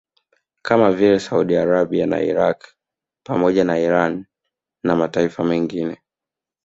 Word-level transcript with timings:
Kama 0.61 0.91
vile 0.91 1.19
Saudi 1.19 1.55
Arabia 1.57 2.05
na 2.05 2.19
Iraq 2.21 2.75
pamoja 3.23 3.63
na 3.63 3.79
Irani 3.79 4.25
na 4.83 4.95
mataifa 4.95 5.43
mengine 5.43 6.01